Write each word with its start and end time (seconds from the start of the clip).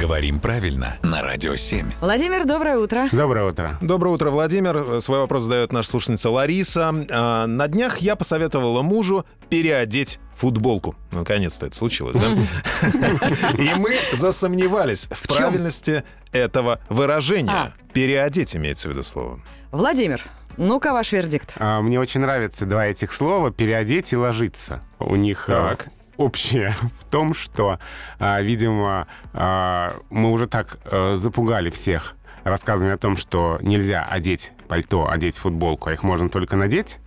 Говорим 0.00 0.40
правильно 0.40 0.96
на 1.02 1.22
Радио 1.22 1.54
7. 1.54 1.86
Владимир, 2.00 2.44
доброе 2.44 2.78
утро. 2.78 3.08
Доброе 3.12 3.46
утро. 3.46 3.78
Доброе 3.80 4.10
утро, 4.14 4.30
Владимир. 4.30 5.00
Свой 5.00 5.20
вопрос 5.20 5.44
задает 5.44 5.72
наша 5.72 5.90
слушательница 5.90 6.30
Лариса. 6.30 6.92
А, 7.10 7.46
На 7.46 7.68
днях 7.68 7.98
я 7.98 8.16
посоветовала 8.16 8.82
мужу 8.82 9.24
переодеть 9.50 10.18
футболку. 10.36 10.96
Наконец-то 11.12 11.66
это 11.66 11.76
случилось, 11.76 12.16
да? 12.16 12.26
И 13.58 13.74
мы 13.76 13.96
засомневались 14.12 15.06
в 15.10 15.28
правильности 15.28 16.02
этого 16.32 16.80
выражения. 16.88 17.50
А. 17.52 17.72
Переодеть 17.92 18.56
имеется 18.56 18.88
в 18.88 18.92
виду 18.92 19.04
слово. 19.04 19.40
Владимир, 19.70 20.22
ну-ка 20.56 20.92
ваш 20.92 21.12
вердикт. 21.12 21.52
А, 21.58 21.80
Мне 21.80 22.00
очень 22.00 22.20
нравятся 22.20 22.66
два 22.66 22.86
этих 22.86 23.12
слова 23.12 23.50
«переодеть» 23.52 24.12
и 24.12 24.16
«ложиться». 24.16 24.80
У 24.98 25.14
них 25.16 25.44
Так. 25.46 25.88
Общее 26.16 26.76
в 27.00 27.04
том, 27.10 27.34
что, 27.34 27.78
а, 28.18 28.40
видимо, 28.40 29.06
а, 29.32 29.94
мы 30.10 30.30
уже 30.30 30.46
так 30.46 30.78
э, 30.84 31.16
запугали 31.16 31.70
всех 31.70 32.14
рассказами 32.44 32.92
о 32.92 32.98
том, 32.98 33.16
что 33.16 33.58
нельзя 33.62 34.04
одеть 34.04 34.52
пальто, 34.68 35.08
одеть 35.10 35.38
футболку, 35.38 35.88
а 35.88 35.92
их 35.92 36.02
можно 36.02 36.28
только 36.28 36.56
надеть, 36.56 36.98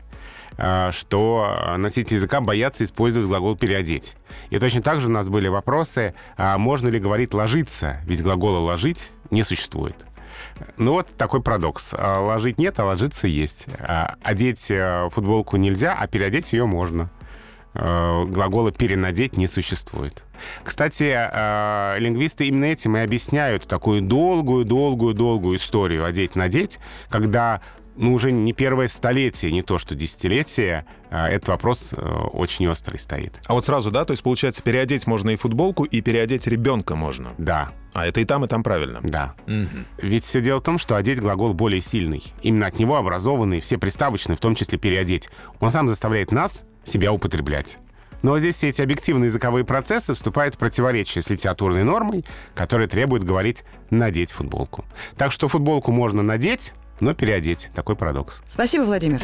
а, 0.58 0.92
что 0.92 1.76
носители 1.78 2.16
языка 2.16 2.42
боятся 2.42 2.84
использовать 2.84 3.28
глагол 3.28 3.56
«переодеть». 3.56 4.16
И 4.50 4.58
точно 4.58 4.82
так 4.82 5.02
же 5.02 5.08
у 5.08 5.12
нас 5.12 5.30
были 5.30 5.48
вопросы, 5.48 6.16
а 6.38 6.58
можно 6.58 6.88
ли 6.88 7.00
говорить 7.00 7.34
«ложиться», 7.34 8.02
ведь 8.06 8.24
глагола 8.24 8.60
«ложить» 8.60 9.12
не 9.30 9.44
существует. 9.44 9.96
Ну 10.78 10.94
вот 10.94 11.08
такой 11.18 11.42
парадокс. 11.42 11.94
А, 11.94 12.20
Ложить 12.20 12.58
нет, 12.58 12.80
а 12.80 12.86
ложиться 12.86 13.28
есть. 13.28 13.68
Одеть 14.22 14.70
э, 14.70 15.10
футболку 15.12 15.58
нельзя, 15.58 15.96
а 15.98 16.08
переодеть 16.08 16.54
ее 16.54 16.66
можно. 16.66 17.10
Э, 17.80 18.26
Глагола 18.26 18.72
«перенадеть» 18.72 19.38
не 19.38 19.46
существует. 19.46 20.24
Кстати, 20.64 21.14
э, 21.16 22.00
лингвисты 22.00 22.48
именно 22.48 22.66
этим 22.66 22.98
и 22.98 23.02
объясняют 23.02 23.68
такую 23.68 24.02
долгую-долгую-долгую 24.02 25.58
историю 25.58 26.04
«одеть-надеть», 26.06 26.80
когда 27.10 27.62
ну, 27.98 28.14
уже 28.14 28.32
не 28.32 28.54
первое 28.54 28.88
столетие, 28.88 29.52
не 29.52 29.62
то 29.62 29.78
что 29.78 29.96
десятилетие, 29.96 30.86
э, 31.10 31.26
этот 31.26 31.50
вопрос 31.50 31.94
э, 31.96 32.02
очень 32.02 32.68
острый 32.68 32.98
стоит. 32.98 33.40
А 33.48 33.54
вот 33.54 33.66
сразу, 33.66 33.92
да, 33.92 34.06
то 34.06 34.12
есть 34.12 34.24
получается 34.24 34.62
переодеть 34.64 35.08
можно 35.08 35.32
и 35.32 35.36
футболку, 35.36 35.84
и 35.84 36.02
переодеть 36.02 36.48
ребенка 36.48 36.96
можно. 36.96 37.34
Да, 37.38 37.70
А 37.94 38.06
это 38.06 38.22
и 38.22 38.26
там, 38.26 38.46
и 38.46 38.48
там 38.48 38.64
правильно. 38.64 39.00
да. 39.04 39.36
Ведь 39.98 40.24
все 40.26 40.42
дело 40.42 40.60
в 40.60 40.64
том, 40.64 40.78
что 40.78 40.96
одеть 40.96 41.20
глагол 41.20 41.54
более 41.54 41.82
сильный. 41.82 42.24
Именно 42.42 42.68
от 42.68 42.80
него 42.80 42.96
образованы 42.98 43.60
все 43.60 43.78
приставочные, 43.78 44.36
в 44.36 44.40
том 44.40 44.56
числе 44.56 44.78
переодеть. 44.78 45.30
Он 45.60 45.70
сам 45.70 45.90
заставляет 45.90 46.32
нас 46.32 46.64
себя 46.86 47.12
употреблять. 47.12 47.80
Но 48.24 48.40
здесь 48.40 48.56
все 48.56 48.70
эти 48.70 48.82
объективные 48.82 49.28
языковые 49.28 49.64
процессы 49.64 50.14
вступают 50.14 50.56
в 50.56 50.58
противоречие 50.58 51.22
с 51.22 51.30
литературной 51.30 51.84
нормой, 51.84 52.26
которая 52.56 52.88
требует 52.88 53.24
говорить 53.24 53.64
«надеть 53.92 54.32
футболку». 54.32 54.86
Так 55.18 55.32
что 55.32 55.48
футболку 55.48 55.92
можно 55.92 56.24
надеть, 56.24 56.74
но 57.00 57.14
переодеть. 57.14 57.70
Такой 57.74 57.96
парадокс. 57.96 58.42
Спасибо, 58.48 58.84
Владимир. 58.84 59.22